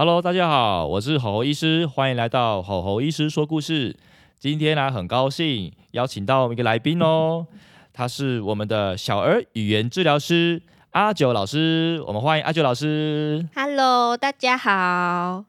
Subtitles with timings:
[0.00, 3.94] Hello，大家好，我是吼吼医师，欢迎来到吼吼医师说故事。
[4.38, 7.46] 今天呢，很高兴邀请到一个来宾哦，
[7.92, 13.46] 他是我们的小儿语言治疗师阿九老师，我们欢迎阿九老师。
[13.54, 15.44] Hello，大家好。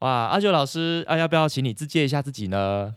[0.00, 2.94] 哇，阿九老师，啊，要不要请你自介一下自己呢？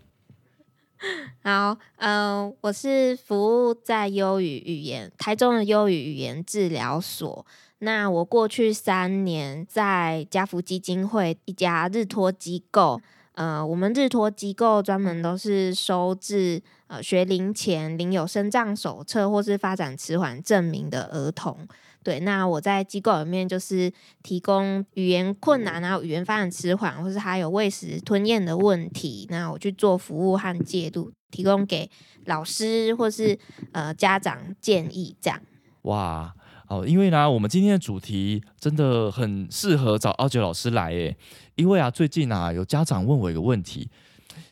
[1.42, 7.46] 好，嗯、我是服务在优语语言台中的优语语言治疗所。
[7.80, 13.02] 那我过去三年在家福基金会一家日托机构，
[13.34, 21.68] 呃，我们日托机构专门都是收治呃学龄前领有生长手册或是发展迟缓证明的儿童。
[22.02, 23.92] 对，那我在机构里面就是
[24.24, 31.90] 提供语言困难啊、语言发展迟缓，或是还有喂食吞咽的问题，那我去做服务和介入，提供给
[32.26, 33.38] 老师或是
[33.74, 35.42] 呃家长建议这样。
[35.84, 36.34] 哇，
[36.70, 41.18] 哦，因为呢，我们今天的主题真的很适合找阿九老师来耶，
[41.56, 43.90] 因为啊，最近啊，有家长问我一个问题，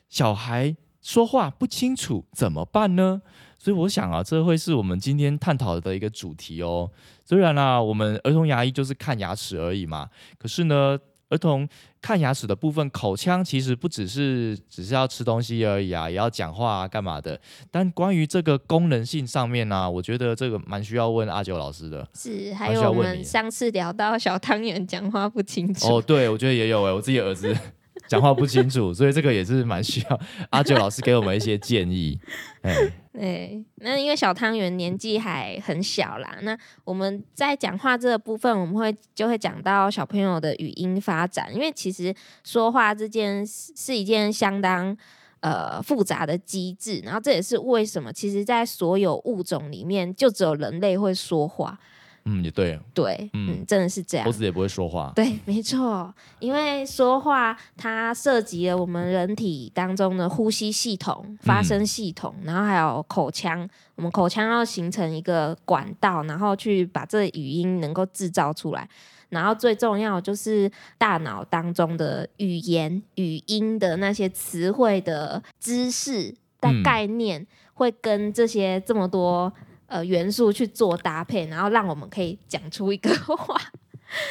[0.09, 3.21] 小孩说话不清楚怎么办呢？
[3.59, 6.89] 所以我想啊，这会是我们今天探讨的一个主题哦。
[7.23, 10.09] 虽然啦、我们儿童牙医就是看牙齿而已嘛，
[10.39, 10.97] 可是呢，
[11.29, 11.67] 儿童
[12.01, 17.39] 看牙齿的部分，口腔其实不只是只是要吃东西而已啊，也要讲话啊，干嘛的。
[17.69, 22.07] 但关于这个功能性上面呢、我觉得这个蛮需要问阿九老师的。
[22.13, 27.53] 是，还有我们上次聊到小汤圆讲话不清楚，哦，对，我觉得也有哎，我自己儿子
[28.07, 30.19] 讲话不清楚，所以这个也是蛮需要
[30.51, 32.17] 阿九老师给我们一些建议。
[32.61, 32.73] 哎，
[33.19, 42.13] 对，那因为小汤圆年纪还很小啦，那我们在讲话这个部分，我们会就会讲到小朋友的语音发展，因为其实
[42.43, 44.95] 说话这件事是一件相当
[45.39, 51.79] 呃复杂的机制，然后这也是为什么其实在所有物种里面，就只有人类会说话，
[52.27, 54.31] 嗯，也对，对，嗯嗯，真的是这样猴。
[54.31, 55.13] 子也不会说话。
[55.15, 63.67] 对，没错，因为说话它涉及了我们人体当中的呼吸系统、发声系统，然后还有口腔。
[63.95, 68.87] 我们口腔要形成一个管道，然后去把这语音能够制造出来。
[69.29, 79.51] 然后最重要就是大脑当中的语言、语音的那些词汇的知识的嗯概念，会跟这些这么多
[79.87, 83.59] 呃元素去做搭配，然后让我们可以讲出一个话。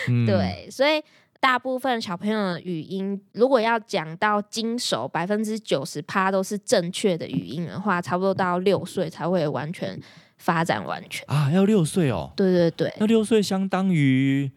[0.08, 1.02] 嗯， 对，所以
[1.40, 10.00] 大部分小朋友的语音，如果要讲到精熟，百分之九十趴都是正确的语音的话，差不多到六岁才会完全
[10.38, 11.24] 发展完全。
[11.28, 12.92] 啊，要六岁哦，对对对。
[12.98, 14.50] 那六岁相当于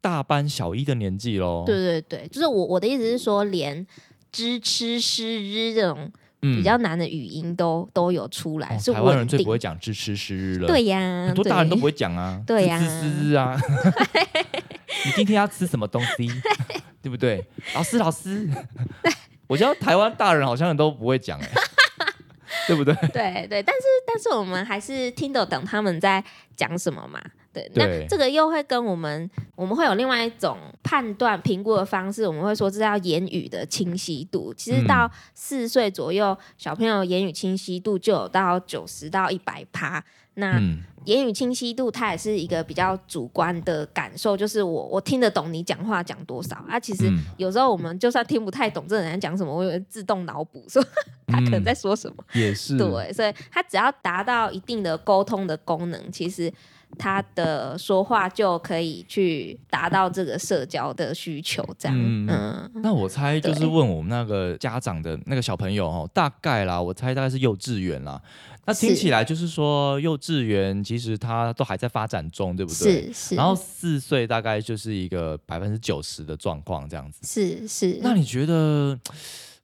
[0.00, 1.64] 大班小一的年纪喽。
[1.66, 3.86] 对对对，就是我我的意思是说，连
[4.30, 6.12] 知、吃、诗、日这种嗯
[6.54, 9.42] 比较难的语音都、都有出来，哦是台湾人最。
[9.42, 10.66] 不会讲支吃诗日了。
[10.66, 11.90] 对呀，很多大人都不会。
[11.90, 13.56] 会讲啊，对呀滋滋滋滋啊。
[15.06, 16.28] 你今天要吃什么东西？
[17.00, 17.44] 对不对？
[17.74, 18.48] 老师，老师，
[19.46, 21.48] 我觉得台湾大人好像都不会讲哎，
[22.66, 22.92] 对不对？
[23.14, 26.24] 对对，但是但是我们还是听得懂他们在
[26.56, 27.22] 讲什么嘛。
[27.74, 34.52] 对，那这个又会跟我们我们会有另外一种判断评估的方式，我们会说这叫言语的清晰度。
[34.54, 40.04] 其实嗯到四岁左右，小朋友言语清晰度就有到九十到一百趴。
[40.38, 46.78] 那嗯，言语清晰度，它也是一个比较主观的感受，就是我我听得懂你讲话讲多少啊。
[46.78, 50.84] 其实嗯有时候我们就算听不太懂这个人在讲什么，我也会自动脑补说
[51.26, 52.22] 他可能嗯在说什么。
[52.34, 52.76] 也是。
[52.76, 56.52] 对，所以他只要达到一定的沟通的功能，其实
[56.98, 61.62] 他的说话就可以去达到这个社交的需求。
[61.78, 68.20] 这样，嗯嗯那我猜就是对问我们那个家长的那个小朋友哦，大概啦，我猜大概是幼稚园啦。
[68.68, 73.12] 那听起来就是说，幼稚园其实他都还在发展中，对不对？
[73.12, 77.20] 是是，然后四岁大概就是一个百分之九十的状况这样子。
[77.22, 78.98] 是是，那你觉得，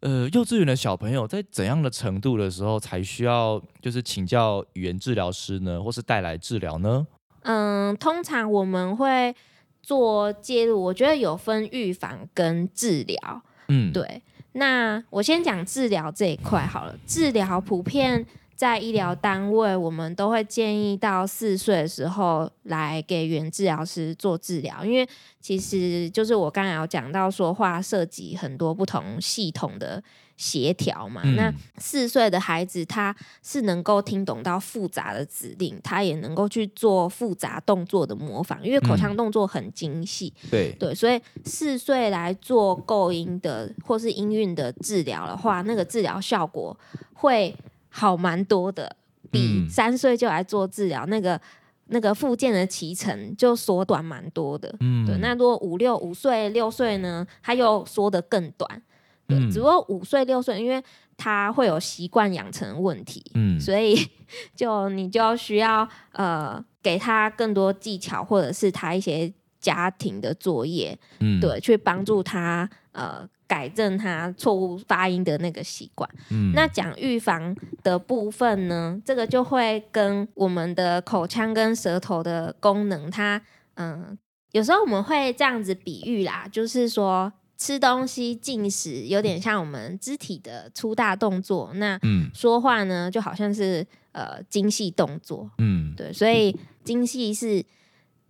[0.02, 7.04] 呃，幼稚园的小朋友在怎样的程度的时候才需要就是请教语言治疗师呢，或是带来治疗呢？
[7.42, 9.34] 嗯，通常我们会
[9.82, 13.42] 做介入，我觉得有分预防跟治疗。
[13.68, 14.22] 嗯，，对，
[14.52, 16.96] 那我先讲治疗这一块好了。
[17.06, 18.24] 治疗普遍
[18.54, 25.08] 在医疗单位，我们都会建议到四岁的时候来给原治疗师做治疗，因为
[25.40, 30.02] 其实就是我刚才有讲到说话涉及很多不同系统的
[30.36, 31.22] 协调嘛。
[31.24, 40.32] 嗯那四岁的孩子他是能够听懂到复杂的指令，他也能够去做复杂动作的模仿，因为口腔动作很精细。
[40.50, 46.78] 对，对，所以四岁来做构音的或是音韵的治疗的话，那个治疗效果
[47.14, 47.54] 会
[47.88, 48.94] 好蛮多的，
[49.30, 51.40] 比嗯三岁就来做治疗，那个
[51.86, 54.74] 那个附件的脐程就缩短蛮多的。
[54.80, 58.82] 嗯对，那如果五六五岁六岁呢，它又缩得更短。
[59.26, 59.50] 对，嗯。
[59.50, 60.82] 只不过五岁六岁，因为
[61.16, 63.60] 他会有习惯养成的问题，嗯。
[63.60, 63.96] 所以
[64.56, 76.08] 就你就需要呃给他更多技巧，或者是他一些家庭的作业，嗯，对，去帮助他呃改正他错误发音的那个习惯。
[76.30, 76.52] 嗯。
[76.54, 83.40] 那讲预防的部分呢，这个就会跟我们的口腔跟舌头的功能，它
[83.74, 84.18] 嗯、
[84.50, 97.64] 有时候我们会这样子比喻啦，就是说吃东西进食有点像我们肢体的粗大动作，那嗯说话呢就好像是呃精细动作，嗯对，所以精细是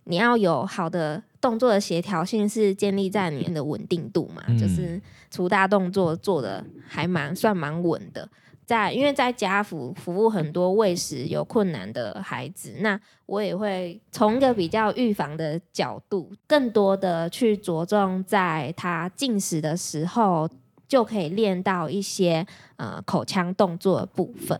[0.03, 5.01] 你要有好的动作的协调性，是建立在你的稳定度嘛，嗯就是
[5.31, 8.29] 粗大动作做的还蛮算蛮稳的。
[8.65, 20.49] 在因为在家服服务很多喂食有困难的孩子，那我也会从一个比较预防的角度，更多的去着重在他进食的时候
[20.87, 22.45] 就可以练到一些
[22.77, 24.59] 呃口腔动作的部分。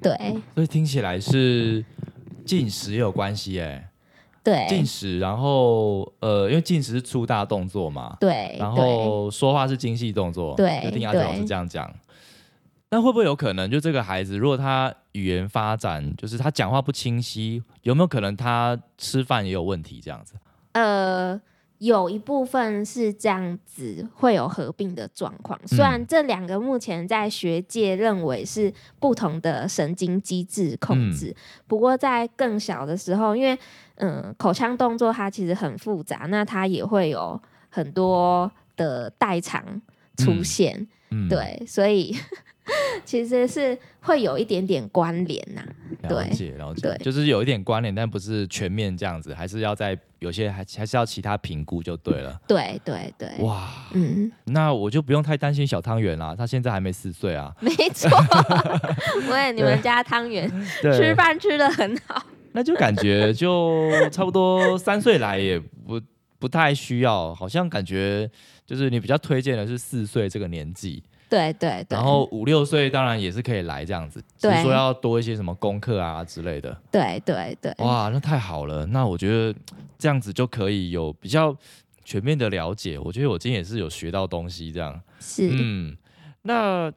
[0.00, 0.16] 对
[0.54, 1.84] 所以听起来是
[2.44, 3.88] 进食有关系哎，
[4.42, 11.88] 对，进食，然后呃，因为进食是粗大动作嘛，对，然对后说话是精细动作，对就听阿杰老师对这样讲。
[12.92, 19.98] 那会不会有可能，就这个孩子，如果他语言发展，就是他讲话不清晰，有没有可能他吃饭也有问题？
[19.98, 20.34] 这样子？
[20.72, 21.40] 呃，
[21.78, 25.58] 有一部分是这样子会有合并的状况。
[25.66, 31.34] 虽嗯然这两个目前在学界认为是不同的神经机制控制，
[31.66, 33.58] 不过在更小的时候，因为
[33.94, 37.40] 嗯、口腔动作它其实很复杂，那它也会有
[37.70, 39.80] 很多的代偿
[40.18, 40.86] 出现。
[41.10, 42.14] 嗯，对，所以
[43.04, 45.62] 其实是会有一点点关联呐、
[46.02, 52.40] 了解了解对，就是有一点关联，但不是全面这样子，还是要在有些还还是要其他评估就对了。
[52.46, 54.30] 对对对，哇，嗯。
[54.44, 57.52] 那我就不用太担心小汤圆啦，他现在还没四岁啊。
[57.60, 58.08] 没错，
[59.30, 60.48] 喂，你们家汤圆
[60.80, 66.00] 吃对，饭吃的很好，那就感觉就差不多三岁来也不
[66.38, 68.30] 不太需要，好像感觉
[68.64, 76.76] 就是你比较推荐的是四岁这个年纪，对对对，然后五六岁当然也是可以来这样子，只是对说要多一些什么功课啊之类的。
[76.90, 79.58] 对对对，哇，那太好了，那我觉得
[79.98, 81.56] 这样子就可以有比较
[82.04, 82.98] 全面的了解。
[82.98, 85.00] 我觉得我今天也是有学到东西，这样。
[85.20, 85.96] 是，嗯，
[86.42, 86.92] 那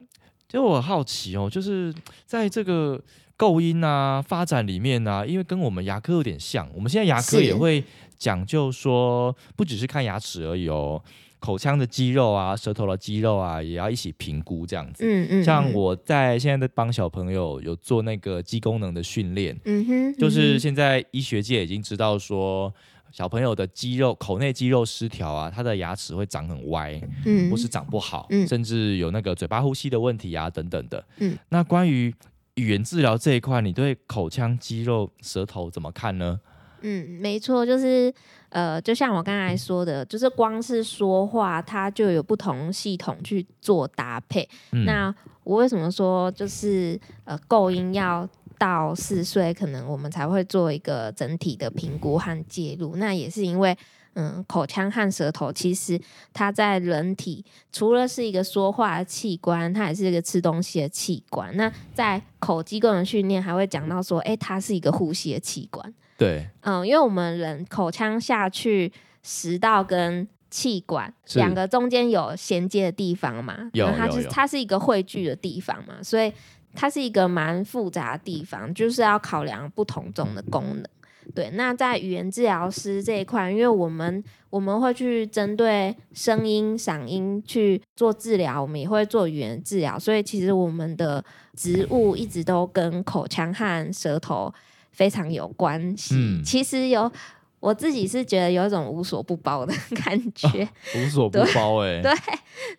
[0.50, 1.94] 就我好奇哦，就是
[2.26, 3.02] 在这个
[3.38, 7.82] 构音啊发展里面啊，因为跟我们牙科有点像，我们现在牙科也会
[8.18, 11.02] 讲究说，不只是看牙齿而已哦，
[11.46, 15.04] 口腔的肌肉啊、舌头的肌肉啊，也要一起评估这样子。
[15.06, 22.74] 嗯嗯，嗯，像我在现在在帮小朋友有做那个肌功能的训练，嗯哼，就是嗯现在医学界已经知道说，
[23.12, 31.06] 小朋友的肌肉口内肌肉失调啊，他的牙齿会长很歪，嗯，或是长不好，嗯甚至有那个嘴巴呼吸的问题啊等等的。
[31.20, 32.12] 嗯，那关于
[32.56, 36.40] 语言治疗这一块，你对口腔肌肉、舌头怎么看呢？
[36.82, 38.14] 嗯，没错，就是
[38.56, 44.48] 呃，就像我刚才说的，就是光是说话，它就有不同系统去做搭配。
[44.72, 48.26] 嗯，那我为什么说就是呃，构音要
[48.58, 52.96] 到四岁，可能我们才会做一个整体的评估和介入？
[52.96, 53.78] 那也是因为。
[54.18, 56.00] 嗯，口腔和舌头其实
[56.32, 57.44] 它在人体
[57.74, 61.54] 除了是一个说话的器官，它也是一个吃东西的器官。
[61.58, 65.94] 那在口肌功能训练还会讲到说，诶，它是一个呼吸的器官。
[66.18, 68.92] 对，嗯，因为我们人口腔下去
[69.22, 71.40] 食道跟气管是。
[71.40, 76.32] 两个中间有衔接的地方嘛，有那它就是它是一个汇聚的地方嘛，所以
[76.74, 80.86] 它是一个蛮复杂的地方，就是要考量不同种的功能。
[81.34, 91.24] 对，那在语言治疗师这一块，因为我们我们会去针对声音、嗓音去做治疗，我们也会做语言治疗，所以其实我们的
[91.56, 94.54] 植物一直都跟口腔和舌头
[94.96, 96.16] 非常有关系。
[96.16, 97.12] 嗯其实有
[97.60, 99.74] 我自己是觉得有一种无所不包的
[100.04, 102.12] 感觉， 无所不包哎、 对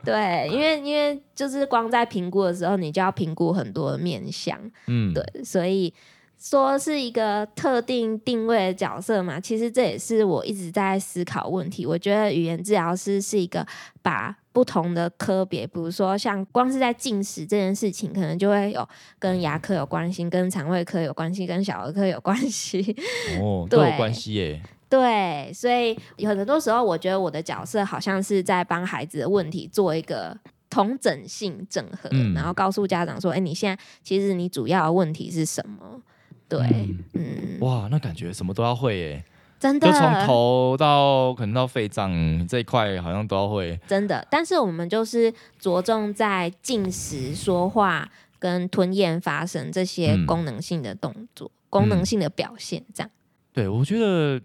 [0.04, 5.92] 对，因为因为就是光在评估的时候，你就要评估很多的面相，嗯，对，所以
[6.38, 11.84] 说是一个特定定位的角色嘛，其实这也是我一直在思考问题。
[11.84, 13.66] 我觉得语言治疗师是一个
[14.02, 22.96] 把不同的科别，比如说像光是在进食这件事情，可能就会有跟牙科有关系、跟肠胃科有关系、跟小儿科有关系。
[23.38, 24.62] 哦， 都有对关系耶。
[24.88, 30.34] 对，所以有很多时候，我觉得我的角色好像是在帮孩子的问题做一个。
[30.68, 36.02] 同整性整合，嗯然后告诉家长说：“哎，你现在其实你主要的问题是什么？”
[36.48, 39.24] 对，嗯嗯，哇，那感觉什么都要会耶，
[39.58, 42.12] 真的就从头到可能到肺脏
[42.46, 43.78] 这一块，好像都要会。
[43.86, 48.08] 真的，但是我们就是着重在进食、说话
[48.38, 53.10] 跟吞咽、发声这些嗯功能性的动作、功能性的表现，这样。
[53.52, 54.40] 对，我觉得，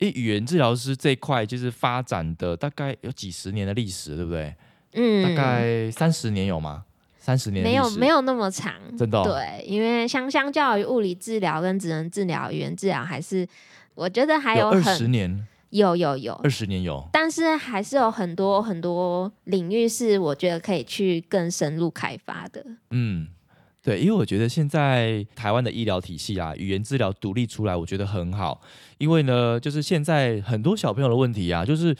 [0.00, 4.54] 诶，语言治疗师这一块就是发展的大概有几十年的历史，对不对？
[4.92, 6.84] 嗯，大概三十年有吗？
[7.18, 13.46] 三十年没有没有那么长，真的哦对，因为相相较于物理治疗跟职能治疗，语言治疗还是
[14.00, 17.06] 我觉得还有二很十年，有有有二十年有。
[17.12, 22.64] 但是还是有很多很多领域是我觉得可以去更深入开发的。
[22.92, 23.28] 嗯，
[23.82, 28.60] 对，因为我觉得现在台湾的医疗体系啊，语言治疗独立出来，我觉得很好。
[28.98, 31.96] 因为呢，就是现在很多小朋友的问题啊，就是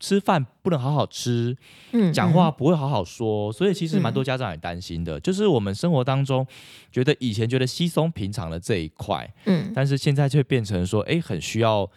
[0.00, 1.56] 吃饭不能好好吃，
[1.92, 5.20] 嗯，讲话不会好好说，所以其实蛮嗯多家长也担心的。
[5.20, 6.44] 就是我们生活当中
[6.90, 11.88] 觉得以前觉得稀松平常的这一块，嗯，但是现在却变成说，哎，很需要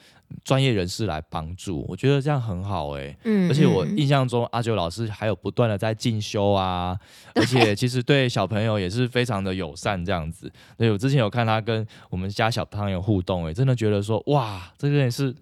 [0.43, 1.85] 专业人士来帮助。
[1.87, 3.15] 我觉得这样很好、诶。
[3.23, 6.97] 嗯，而且我嗯印象中，阿九老师还有不断的在进修啊，
[7.35, 10.51] 而且其实对小朋友也是非常的友善这样子。
[10.77, 15.33] 对我之前有看他跟我们家小朋友互动，哎，真的觉得说，哇，这个人是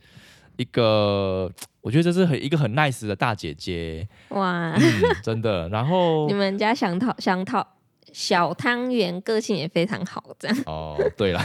[0.57, 4.81] 一个， 我觉得这是很一个很 nice 的大姐姐，哇，嗯，
[5.23, 5.67] 真的。
[5.69, 7.65] 然后 你们家想讨想讨
[8.13, 10.57] 小汤圆个性也非常好，这样。
[10.65, 11.41] 哦，对了。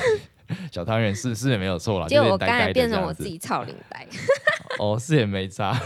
[0.72, 4.06] 小汤圆是是也没有错啦，结果我刚才变成我自己操领带，
[4.78, 5.78] 哦，是也没差，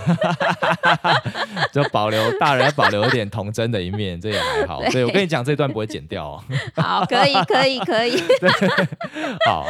[1.73, 4.83] 就保留大人要保留一点童真的一面，这也还好。
[4.91, 6.45] 对我跟你讲，这段不会剪掉哦。
[6.77, 8.23] 好，可以，可以，可以。
[9.47, 9.67] 好，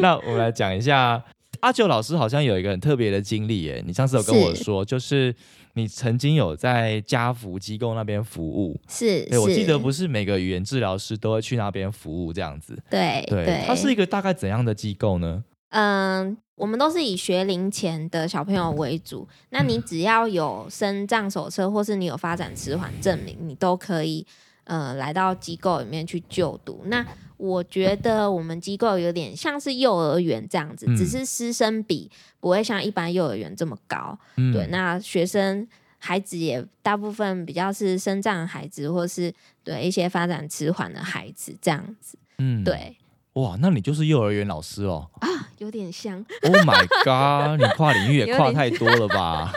[0.00, 1.22] 那我们来讲一下，
[1.60, 3.82] 阿九老师好像有一个很特别的经历耶。
[3.86, 5.34] 你上次有跟我是说，就是
[5.74, 8.80] 你曾经有在家福机构那边服务。
[8.88, 12.76] 是，对，我记得不是，是每个语言治疗师都会去那边服务这样子。
[12.90, 15.44] 对对，它是一个大概怎样的机构呢？
[15.70, 19.28] 嗯，我们都是以学龄前的小朋友为主。
[19.50, 24.26] 那你只要有生障手册，或是你有发展迟缓证明，你都可以
[24.64, 26.82] 呃来到机构里面去就读。
[26.86, 27.06] 那
[27.40, 34.18] 我觉得我们机构有点像是幼儿园这样子，嗯只是师生比不会像一般幼儿园这么高。
[34.36, 35.66] 嗯对，那学生
[35.98, 39.32] 孩子也大部分比较是生长孩子，或是
[39.64, 42.18] 对一些发展迟缓的孩子这样子。
[42.38, 42.96] 嗯，对
[43.34, 45.08] 哇，那你就是幼儿园老师哦。
[45.20, 45.28] 啊，
[45.58, 47.60] 有点像，Oh my god！
[47.60, 49.52] 你跨领域也 跨太多了吧？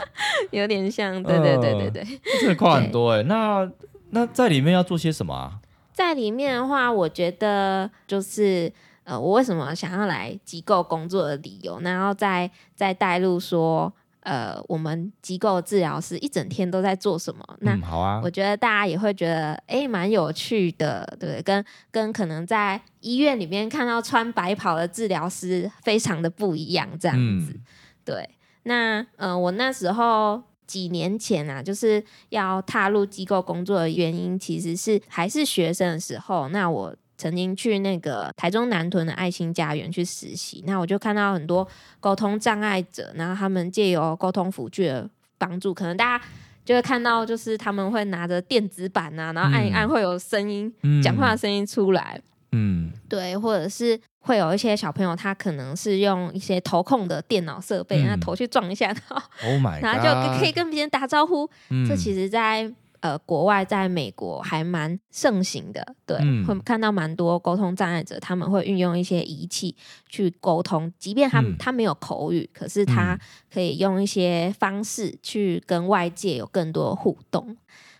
[0.52, 1.22] 有点像。
[1.24, 2.04] 对对对对呃对。
[2.40, 3.24] 真的跨很多哎。
[3.24, 3.70] 那
[4.12, 5.60] 那在里面要做些什么啊？
[5.94, 8.72] 在里面的话，我觉得就是
[9.04, 17.44] 呃，我为什么想要来机构工作的理由，然后再再带入说，呃，我们机构治疗师一整天都在做什么？
[17.60, 18.30] 那嗯，好啊我。
[18.30, 21.42] 觉得大家也会觉得，哎，蛮有趣的，对不对？
[21.44, 27.52] 跟跟可能在医院里面看到穿白袍的治疗师非常的不一样，这样子。
[27.54, 27.62] 嗯
[28.06, 28.30] 对，
[28.64, 36.96] 那嗯、呃我那时候几年前啊，就是要踏入机构工作的原因，其实是还是学生的时候，那我。
[37.16, 41.66] 曾经去那个台中南屯的爱心家园去实习，那我就看到很多
[42.02, 46.26] 沟通障碍者，然后他们借由沟通辅具的帮助，可能大家
[46.66, 52.20] 就会看到，就是他们会拿着电子板啊，然后按一按嗯会有声音，嗯讲话的声音出来，
[52.52, 58.08] 嗯对，或者是会有一些小朋友，他可能是用一些投控的电脑设备，嗯。
[58.08, 60.00] 那头去撞一下，然后 Oh my 然后
[60.34, 61.50] 就可以跟别人打招呼。
[61.70, 61.86] 嗯。
[61.86, 66.46] 这其实在呃国外，在美国还蛮盛行的，对，嗯。
[66.46, 69.76] 会看到蛮多沟通障碍者，他们会运用一些仪器
[70.08, 71.58] 去沟通，即便他、嗯。
[71.60, 73.20] 他没有口语，可是他嗯。
[73.54, 77.58] 可以用一些方式去跟外界有更多的互动。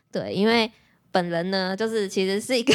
[0.10, 0.72] 对，因为
[1.12, 2.74] 本人呢，就是其实是一个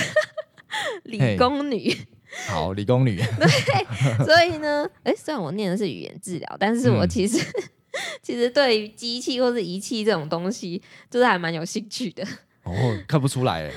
[1.04, 1.96] 理工女。
[2.48, 7.38] 好理工女， 对所以呢，哎，虽然我念的是语言治疗，但是我嗯其实、
[8.22, 12.22] 其实对于机器或是仪器这种东西，就是还蛮有兴趣的。
[12.64, 12.72] 哦，
[13.08, 13.70] 看不出来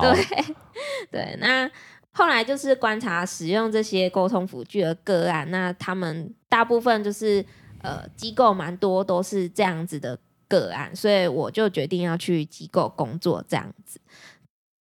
[0.00, 0.44] 对
[1.10, 1.70] 对，那
[2.12, 7.44] 后来就是观察使用这些沟通辅具的个案，那他们大部分就是
[7.82, 10.18] 呃机构蛮多都是这样子的
[10.48, 13.98] 个案，所以我就决定要去机构工作这样子。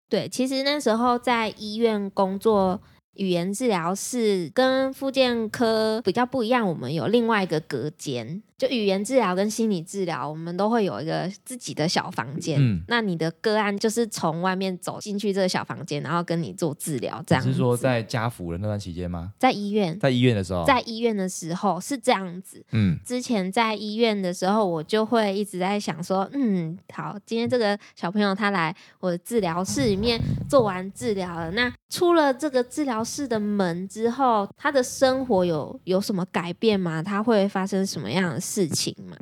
[0.09, 2.81] 对，其实那时候在医院工作。
[3.15, 8.45] 语言治疗室跟复健科比较不一样，我们有另外一个隔间。
[8.59, 12.59] 就语言治疗跟心理治疗，我们都会有一个自己的小房间。
[12.61, 17.45] 嗯，那你的个案就是从外面走进去这个小房间，然后跟你做治疗，这样。
[17.45, 19.33] 是说在家福的那段期间吗？
[19.39, 22.61] 在医院，在医院的时候，在医院的时候是这样子。
[22.73, 37.01] 嗯，之前在医院的时候，我就会一直在想说，嗯，好，今天这个小朋友他来我的治疗室里面做完治疗了，那出了这个治疗室的门之后，他的生活有有什么改变吗？
[37.01, 38.41] 他会发生什么样的？
[38.48, 39.17] 事情嘛，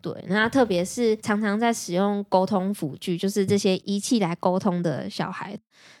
[0.00, 5.56] 对，那特别是常常在使用沟通辅具，就是这些仪器来沟通的小孩，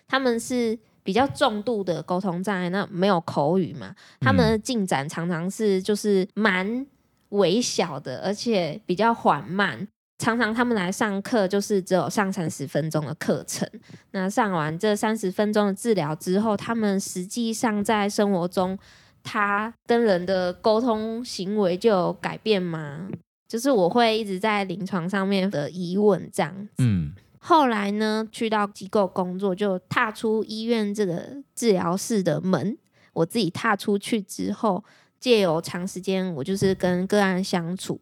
[0.08, 6.86] 他们是比较重度的沟通障碍，那没有口语嘛，他们的进展常常是就是蛮
[7.28, 9.86] 微小的，而且比较缓慢。
[10.18, 13.68] 常常他们来上课就是只有上三十分钟的课程，
[14.12, 18.78] 那上完这三十分钟的治疗之后，他们实际上在生活中。
[19.22, 23.08] 他跟人的沟通行为就有改变吗？
[23.48, 26.70] 就是我会一直在临床上面的疑问这样子。
[26.78, 31.22] 嗯，后来呢，去到机构工作，就踏出医院这个
[31.54, 32.78] 治疗室的门。
[33.12, 34.82] 我自己踏出去之后，
[35.20, 38.00] 借由长时间，我就是跟个案相处。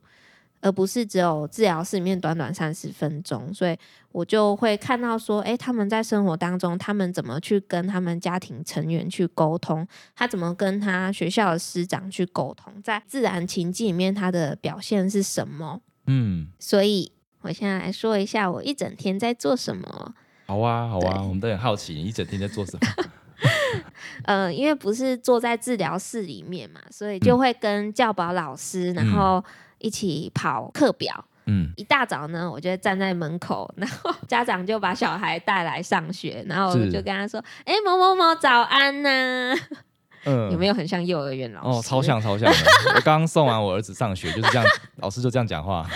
[0.61, 3.77] 而不是只有治疗室里面短短三十分钟，所以
[4.13, 15.81] 我就会看到说，哎，他们在生活当中，他们怎么去跟他们家庭成员去沟通，他怎么跟他学校的师长去沟通，在自然情境里面他的表现是什么？
[16.07, 20.15] 嗯，所以我现在来说一下我一整天在做什么。
[20.47, 22.81] 好啊，好啊，我们都很好奇你一整天在做什么。
[24.25, 29.43] 嗯， 因为不是坐在治疗室里面嘛，所以就会跟教保老师，然后。
[29.81, 39.55] 一起跑课表，嗯，一大早呢，我就站在门口，然后 家长就把小孩带来上学，然后我就跟他说：“哎，某某某，早安呐！”
[40.25, 41.79] 嗯， 有没有很像幼儿园老师？
[41.79, 42.59] 哦，超像超像的。
[42.95, 44.65] 我刚刚送完我儿子上学，就是这样，
[44.97, 45.87] 老师就这样讲话。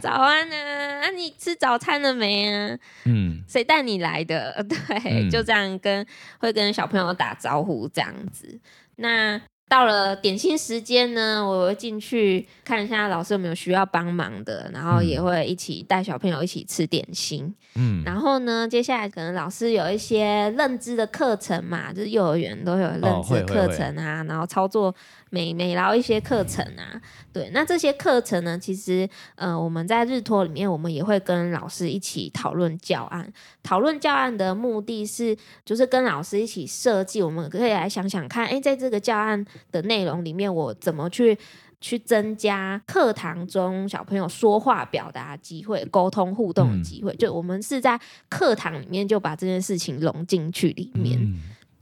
[0.00, 2.76] 早安啊，啊，你吃早餐了没啊？
[3.04, 4.64] 嗯，谁带你来的？
[4.68, 6.04] 对，就这样跟
[6.38, 8.58] 会跟小朋友打招呼这样子。
[8.96, 9.40] 那。
[9.74, 17.52] 到了点心时间呢，我会进去看一下老师有没有需要帮忙的，然后也会一起带小朋友一起吃点心。
[17.74, 24.94] 嗯，然后呢，接下来可能老师有一些认知的课程嘛，就是幼儿园都有认知课程啊，然后操作。
[25.34, 33.32] 美美劳一些课程啊，对，那这些课程呢，其实呃，我们在日托里面，我们也会跟老师一起讨论教案。
[33.60, 41.36] 讨论教案的目的是，就是跟老师一起设计，我们可以来想想看，哎，在这个教案的内容里面，我怎么去
[41.80, 47.12] 去增加课堂中小朋友说话表达机会、沟通互动的机会。
[47.16, 51.18] 就我们是在课堂里面就把这件事情融进去里面。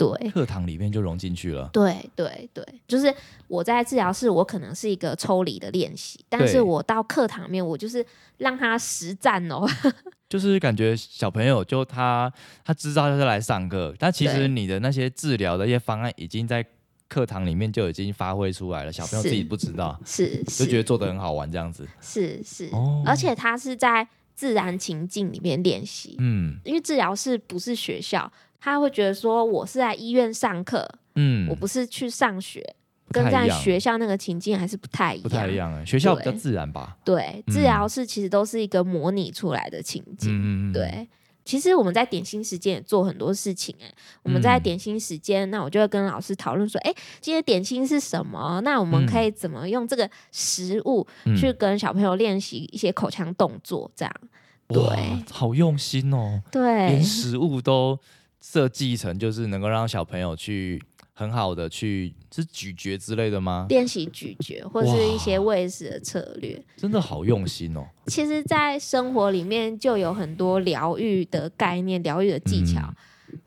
[0.02, 1.68] 对，课堂里面就融进去了。
[1.72, 3.14] 对对对，就是
[3.46, 8.04] 我在治疗室，我可能是一个抽离的练习，但是我到课堂面，我就是
[8.38, 9.66] 让他实战哦。
[10.28, 12.32] 就是感觉小朋友就他
[12.64, 16.64] 他知道他是来上课，但其实你的那些治疗的一些方案已经在
[17.06, 21.86] 课堂里面就已经发挥出来了，小朋友自己不知道，是就觉得做的很好玩这样子。
[22.00, 22.70] 是是，
[23.04, 28.32] 而且他是在自然情境里面练习，嗯，因为治疗室不是学校。
[28.64, 32.64] 他会觉得说，我是在医院上课，嗯，我不是去上学，
[33.10, 35.84] 跟在学校那个情境还是不太一样，不太一样哎。
[35.84, 36.96] 学校比较自然吧？
[37.04, 40.30] 对，治疗室其实都是一个模拟出来的情境。
[40.32, 41.08] 嗯对，
[41.44, 43.92] 其实我们在点心时间也做很多事情哎。
[44.22, 48.60] 我们在点心时间，那我就会跟老师讨论说，哎，今天点心是什么？
[48.62, 51.04] 那我们可以怎么用这个食物
[51.36, 53.90] 去跟小朋友练习一些口腔动作？
[53.96, 54.14] 这样，
[54.68, 56.40] 对，好用心哦。
[56.52, 57.98] 对，连食物都。
[58.42, 60.82] 设计成就是能够让小朋友去
[61.14, 63.66] 很好的去是咀嚼之类的吗？
[63.68, 67.86] 练习咀嚼或是一些喂食的策略，真的好用心哦。
[68.08, 72.92] 其实，在生活里面就有很多疗愈的概念、疗愈的技巧，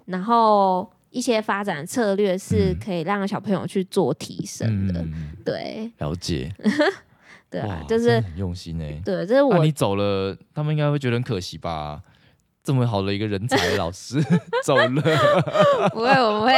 [0.05, 5.05] 然后一些发展策略是可以让小朋友去做提升的。
[5.43, 6.53] 对，了解。
[7.49, 9.01] 对啊，就是很用心哎。
[9.03, 12.01] 对，这是我你走了，他们应该会觉得很可惜吧。
[12.65, 14.19] 这么好的一个人才老师
[14.65, 14.89] 走了，
[15.93, 16.51] 不会，我们会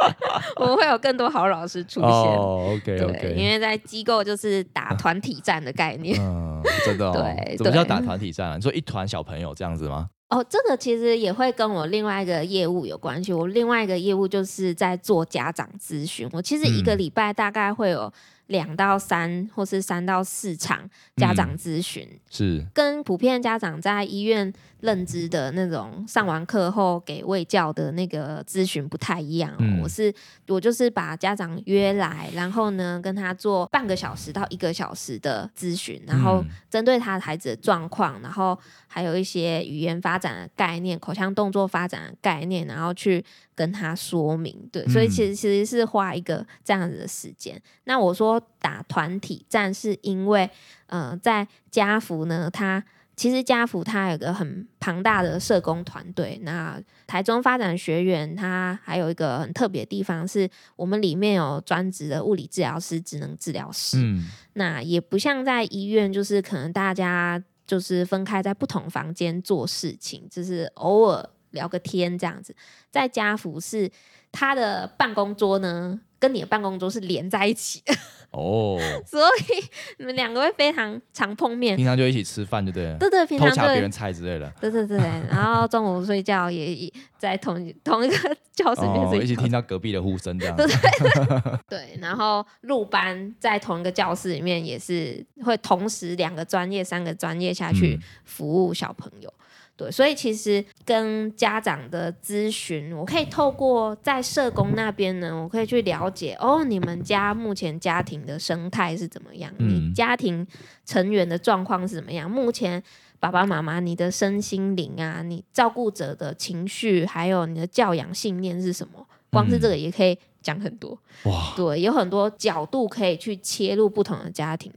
[0.56, 2.08] 我们会有更多好老师出现。
[2.08, 8.56] 哦，OK OK，因为在机构就是打团体战的概念，嗯，真的，对，怎么叫打团体战啊？
[8.56, 10.08] 你说一团小朋友这样子吗？
[10.30, 13.34] 哦，这个其实也会跟我另外一个业务有关系。
[13.34, 16.98] 我另外一个业务就是在做家长咨询，我其实一个嗯。
[16.98, 18.10] 礼拜大概会有
[18.46, 21.58] 两到三或是三到四场家长嗯。
[21.58, 24.50] 咨询，是，跟普遍家长在医院
[24.82, 29.56] 认知的那种上完课后给卫教的那个咨询不太一样、哦。
[29.60, 30.12] 嗯我是
[30.48, 44.68] 我就是把家长约来，然后呢跟他做半个小时到一个小时的咨询，然后嗯针对他孩子的状况，然后还有一些语言发展的概念、口腔动作发展的概念，然后去跟他说明。
[44.70, 47.60] 对，所以嗯其实其实是花一个这样子的时间。
[47.84, 50.48] 那我说打团体战，是因为
[50.86, 56.38] 呃，在家福呢，它其实家福它有个很庞大的社工团队。
[56.42, 63.98] 那台中发展学院它还有一个很特别的地方，是我们里面有专职的物理治疗师、职能治疗师。
[64.00, 72.54] 嗯那也不像在医院，就是可能大家就是分开在不同房间做事情，就是偶尔聊个天这样子。
[72.90, 73.90] 在家福是
[74.30, 77.82] 他的办公桌呢，跟你的办公桌是连在一起。
[77.84, 77.92] 的，
[78.30, 79.64] 哦， 所以
[79.98, 81.76] 你们两个会非常常碰面。
[81.76, 84.96] 平常就一起吃饭就对了，对对，平常抢别人菜之类的，对对对，
[85.28, 88.16] 然后中午睡觉也也在同一 同一个
[88.52, 89.24] 教室里面哦，睡觉。
[89.24, 89.50] 一起听。
[89.50, 90.56] 到隔壁的呼声这样。
[90.56, 98.02] 对对，对， 然后入班在同一个教室里面，也是会同时两个专业、三个专业下去嗯。
[98.24, 99.30] 服务小朋友。
[99.74, 109.94] 对，所以其实跟家长的咨询，我可以透过在社工那边呢，我可以去了解哦，你们家目前家庭的生态是怎么样，你嗯。
[109.94, 110.46] 家庭
[110.84, 112.82] 成员的状况是怎么样，目前
[113.18, 120.96] 爸爸妈妈你的身心灵啊，你照顾者的情绪，还有你的教养信念是什么，光是这个也可以讲很多。
[121.24, 124.70] 哇，对，有很多角度可以去切入不同的家庭。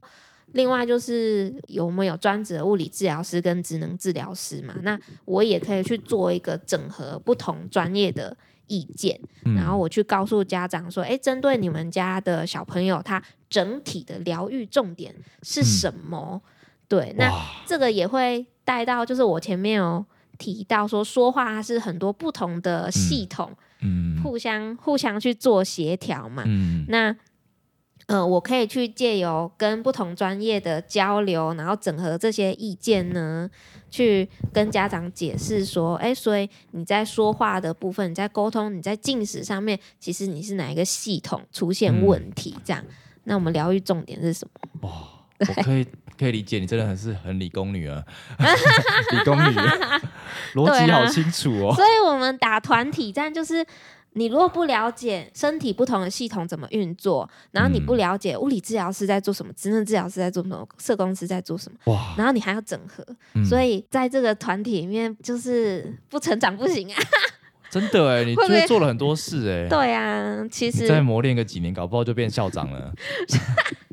[0.55, 4.73] 另外就是有没有专职的物理治疗师跟职能治疗师嘛？
[4.83, 8.35] 那我也可以去做一个整合不同专业的
[8.67, 15.13] 意见，嗯然后我去告诉家长说，诶，针对你们家的小朋友，他整体的疗愈重点
[15.43, 16.41] 是什么？
[16.87, 17.29] 对，那，
[17.65, 20.05] 这个也会带到，就是我前面有
[20.37, 26.43] 提到说，说话它是很多不同的系统、嗯互相互相去做协调嘛。
[26.47, 27.15] 嗯那
[28.07, 33.49] 呃，我可以去借由跟不同专业的交流，然后整合这些意见呢，
[33.89, 42.55] 去跟家长解释说，哎，所以你在说话的部分，你在沟通，你在进食上面，其实你是哪一个系统出现问题？
[42.63, 42.83] 这样，
[43.23, 44.87] 那我们疗愈重点是什么？
[44.87, 44.91] 哇，
[45.39, 45.83] 我可以
[46.15, 48.03] 可以理解，你真的很是很理工女啊，
[49.13, 49.55] 理工女，
[50.53, 51.73] 逻辑好清楚哦。
[51.73, 53.65] 所以我们打团体战就是。
[54.17, 66.95] 你如果不了解身体不同的系统怎么运作，然后你不嗯了解物理治疗师在做什么，职能治疗师在做什么，社工师在做什么，哇，然后你还要整合，嗯所以在这个团体里面，就是不成长不行啊。
[67.69, 69.67] 真的哎，你就做了很多事哎。
[69.67, 72.93] 对啊，其实再磨练个几年，搞不好就变校长了。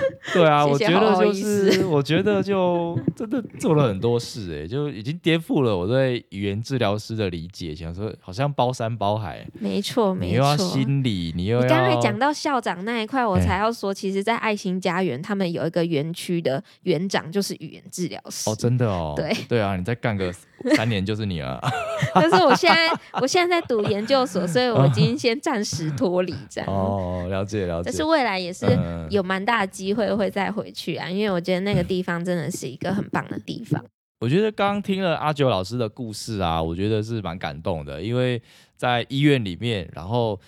[0.32, 7.74] 对啊，我觉得就是，我觉得就真的做了很多事哎，就已经颠覆了我对语言治疗师的理解。
[7.74, 10.68] 想说好像包山包海，没错没错你又要错。
[10.68, 18.48] 心理，你又要你刚才讲到校长那一块，我哎才要说，其实，在爱心家园，他们有一个园区的园长就是语言治疗师。
[18.48, 20.32] 哦，真的哦，对对啊，你再干个
[20.76, 21.60] 三年就是你了。
[22.14, 22.88] 但是我现在，
[23.20, 26.68] 我现在在读研究所，所以我已经先暂时脱离这样。
[26.72, 27.84] 哦，了解了解。
[27.86, 33.84] 但是未来也是嗯有蛮大的机会会再回去啊，因为我觉得那个地方真的是一个很棒的地方。
[34.20, 38.40] 我觉得刚刚听了阿九老师的故事啊，我觉得是蛮感动的，因为
[38.76, 40.38] 在医院里面，然后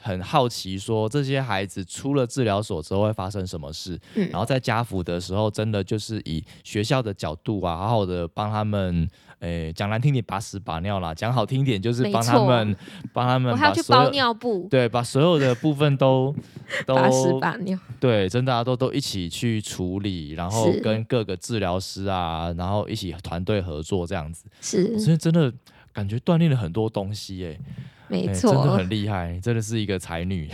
[0.00, 9.08] 很好奇说这些孩子出了治疗所之后会发生什么事，嗯然后在家福的时候，真的就是以学校的角度啊，好好的帮他们，
[9.42, 12.76] 诶，讲难听点把屎把尿啦，讲好听一点就是没帮他错们，
[13.12, 14.08] 帮他们我还要去包。
[14.10, 16.32] 尿布，对，把所有的部分都
[16.86, 17.76] 都把屎把尿。
[17.98, 25.52] 对，真的、啊、都都一起去处理，然后跟各个治疗师啊，然后一起团队合作这样子，是所以真的
[25.92, 27.58] 感觉锻炼了很多东西耶，
[28.06, 30.48] 没错真的，很厉害，真的是一个才女。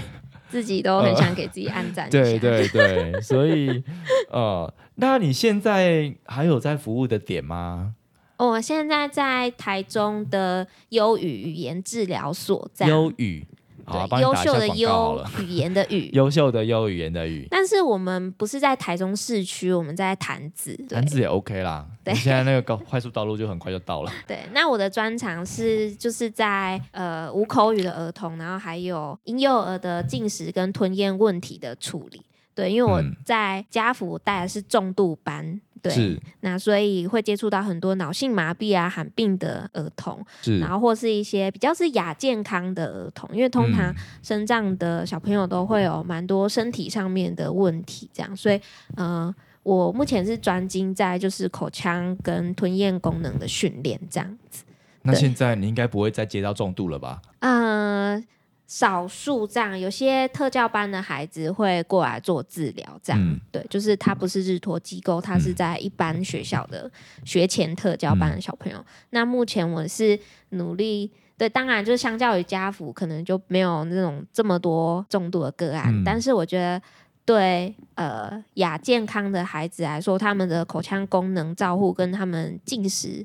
[0.49, 2.09] 自己都很想给自己按赞。
[2.11, 3.85] 对对对，所以
[4.31, 7.95] 呃，那你现在还有在服务的点吗？
[8.39, 13.47] 哦我现在在台中的优语语言治疗所，这样优语，
[13.85, 16.09] 对优秀的优了。，语言的语。
[16.15, 20.77] 优秀的优语言的语，但是我们不是在台中市区，我们在潭子。
[20.89, 21.87] 潭子也 OK 啦。
[22.05, 24.13] 对你现在那个高 快速道路就很快就到了。
[24.27, 32.23] 对，那我的专长是就是在呃无口语的儿童，然后还有婴幼儿的进食跟吞咽问题的处理。
[32.55, 40.25] 对，因为我嗯在家福带的是重度班，对，那所以会接触到很多脑性麻痹啊、罕病的儿童，
[40.61, 48.61] 然后或是一些比较是亚健康的儿童，因为通常嗯生长的小朋友都会有蛮多身体上面的问题，这样，所以
[48.97, 54.65] 呃，我目前是专精在就是口腔跟吞咽功能的训练这样子，
[55.03, 57.23] 那现在你应该不会再接到重度了吧？
[57.41, 58.23] 呃。
[58.69, 63.41] 少数这样，有些特教班的孩子会过来做治疗，这样、嗯。
[63.51, 65.55] 对，就是他不是日托机构，他是嗯。
[65.55, 66.89] 在一般学校的
[67.25, 68.85] 学前特教班的小朋友。
[69.09, 76.05] 那目前我是努力，对，当然就是相较于家福，可能就没有那种这么多重度的个案，嗯。
[76.05, 76.81] 但是我觉得
[77.25, 83.25] 对呃亚健康的孩子来说，他们的口腔功能照护跟他们进食。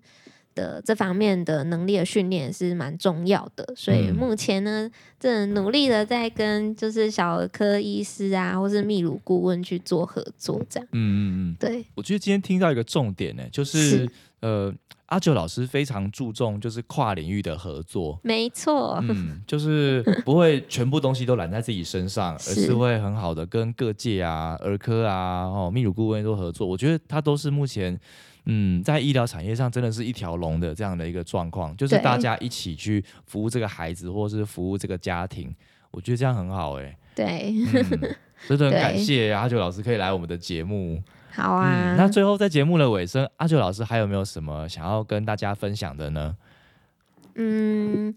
[0.56, 4.16] 的这方面的能力的训练是蛮重要的，所以嗯。
[4.16, 4.90] 目前呢，
[5.20, 10.88] 正努力的在跟就是小儿科医师啊，或是泌乳顾问去做合作，这样。
[10.92, 14.10] 嗯嗯嗯，对，我觉得今天听到一个重点呢，就是是
[14.42, 14.74] 呃，
[15.06, 18.20] 阿九老师非常注重就是跨领域的合作。
[18.24, 26.68] 没错，嗯，就是不会全部东西都揽在自己身上，而是是会很好的跟各界啊、儿科啊、哦、泌乳顾问都合作。
[26.68, 27.98] 我觉得他都是目前
[28.46, 35.56] 嗯在医疗产业上真的是一条龙的这样的一个状况，就是大家一起去服务这个孩子，或是服务这个家庭。
[35.92, 38.16] 我觉得这样很好哎、对，嗯，
[38.48, 41.02] 真的很感谢阿九老师可以来我们的节目。
[41.32, 41.94] 好啊。
[41.94, 46.36] 嗯，那最后在节目的尾声，阿九老师还有没有什么想要跟大家分享的呢？
[47.36, 48.14] 嗯，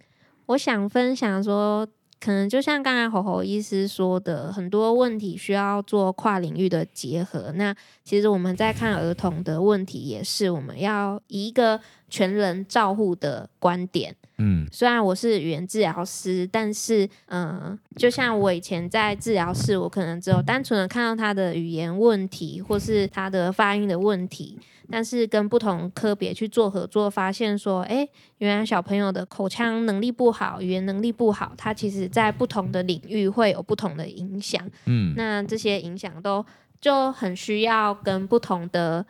[0.47, 1.87] 我想分享说，
[2.19, 7.53] 可能就像刚才侯侯医师说的，很多问题需要做跨领域的结合。
[7.57, 14.15] 那其实我们在看儿童的问题，也是我们要以一个全人照护的观点。
[14.39, 24.59] 嗯虽然我是语言治疗师，但是嗯、呃就像我以前在治疗室，我可能只有单纯的看到他的语言问题，或是他的发音的问题，
[24.91, 34.63] 但是跟不同科别去做合作，发现说，哎，原来小朋友的口腔能力不好，语言能力不好，他其实在不同的领域会有不同的影响。
[34.85, 36.45] 嗯，那这些影响都
[36.79, 39.07] 就很需要跟不同的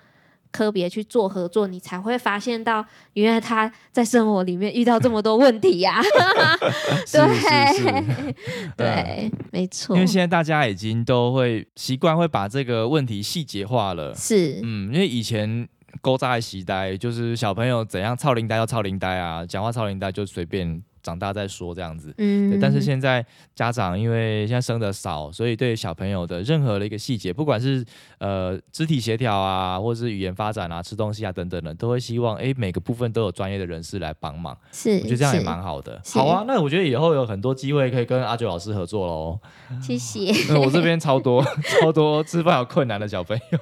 [0.50, 6.00] 科别去做合作，你才会发现到，原来他在生活里面遇到这么多问题呀、
[7.06, 8.34] 是是是，
[8.76, 9.94] 对，没错。
[9.96, 14.14] 因为，现在大家已经都会习惯会把这个问题细节化了。
[14.14, 15.68] 是，嗯，因为以前
[16.00, 22.12] 勾扎习呆，就是小朋友怎样操灵呆就操灵呆啊，讲话操灵呆就随便长大再说这样子。
[22.18, 27.84] 嗯，但是现在家长因为现在生的少，所以对小朋友的任何的一个细节，不管是
[28.18, 34.56] 呃肢体协调啊，或者是语言发展啊、吃东西啊等等的，都会希望哎每个部分都有专业的人士来帮忙。
[34.72, 36.02] 是，我觉得这样也是蛮好的。
[36.12, 39.38] 好啊，那我觉得以后有很多机会可以跟阿九老师合作喽。
[39.80, 41.44] 谢谢， 我这边超多
[41.80, 43.58] 超多吃饭有困难的小朋友，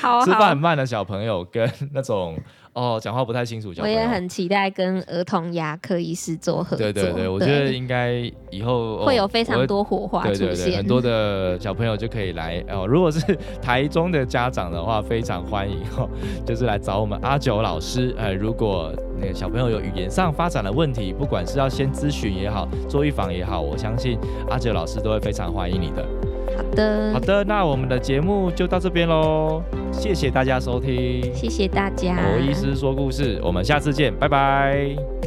[0.00, 2.36] 好吃饭很，慢的小朋友，跟那种
[2.72, 3.72] 哦讲话不太清楚。
[3.78, 8.12] 我也很期待跟儿童牙科医师做合作，对对对，我觉得应该
[8.50, 12.86] 以后、哦会有非常多火花出对对对，现，很多的小朋友就可以来哦。
[12.88, 13.20] 如果是
[13.60, 16.08] 台中的家长的话，非常欢迎哦，
[16.46, 18.14] 就是来找我们阿九老师。
[18.16, 26.06] 呃，如果那个小朋友有语言上发展的问题，不管是要先咨询也好，做预防也好，我相信阿九老师都会非常欢迎你的。
[26.56, 31.34] 好的，好的，那我们的节目就到这边喽，谢谢大家收听。
[31.34, 35.19] 谢谢大家，罗医师说故事，我们下次见，拜拜。